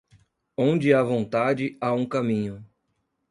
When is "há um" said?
1.79-2.07